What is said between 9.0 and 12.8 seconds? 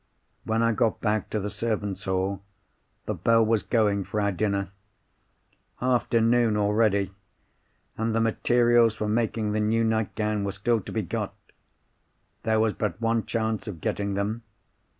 making the new nightgown were still to be got! There was